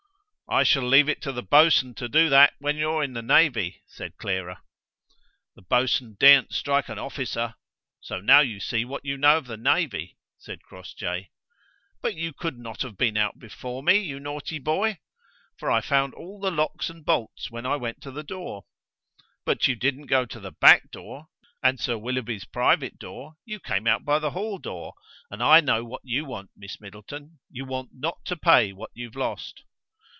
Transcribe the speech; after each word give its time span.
"I 0.49 0.63
shall 0.63 0.83
leave 0.83 1.07
it 1.07 1.21
to 1.21 1.31
the 1.31 1.41
boatswain 1.43 1.93
to 1.95 2.09
do 2.09 2.27
that 2.27 2.55
when 2.59 2.75
you're 2.75 3.03
in 3.05 3.13
the 3.13 3.21
navy," 3.21 3.83
said 3.87 4.17
Clara. 4.17 4.61
"The 5.55 5.61
boatswain 5.61 6.17
daren't 6.19 6.51
strike 6.51 6.89
an 6.89 6.99
officer! 6.99 7.55
so 8.01 8.19
now 8.19 8.41
you 8.41 8.59
see 8.59 8.83
what 8.83 9.05
you 9.05 9.15
know 9.15 9.37
of 9.37 9.45
the 9.47 9.55
navy," 9.55 10.17
said 10.37 10.61
Crossjay. 10.61 11.29
"But 12.01 12.15
you 12.15 12.33
could 12.33 12.57
not 12.59 12.81
have 12.81 12.97
been 12.97 13.15
out 13.15 13.39
before 13.39 13.81
me, 13.81 13.99
you 13.99 14.19
naughty 14.19 14.59
boy, 14.59 14.99
for 15.57 15.71
I 15.71 15.79
found 15.79 16.13
all 16.15 16.41
the 16.41 16.51
locks 16.51 16.89
and 16.89 17.05
bolts 17.05 17.49
when 17.49 17.65
I 17.65 17.77
went 17.77 18.01
to 18.01 18.11
the 18.11 18.21
door." 18.21 18.65
"But 19.45 19.69
you 19.69 19.75
didn't 19.75 20.07
go 20.07 20.25
to 20.25 20.39
the 20.41 20.51
back 20.51 20.91
door, 20.91 21.29
and 21.63 21.79
Sir 21.79 21.97
Willoughby's 21.97 22.43
private 22.43 22.99
door: 22.99 23.37
you 23.45 23.61
came 23.61 23.87
out 23.87 24.03
by 24.03 24.19
the 24.19 24.31
hall 24.31 24.57
door; 24.57 24.95
and 25.29 25.41
I 25.41 25.61
know 25.61 25.85
what 25.85 26.01
you 26.03 26.25
want, 26.25 26.51
Miss 26.57 26.81
Middleton, 26.81 27.39
you 27.49 27.63
want 27.63 27.91
not 27.93 28.25
to 28.25 28.35
pay 28.35 28.73
what 28.73 28.91
you've 28.93 29.15
lost." 29.15 29.63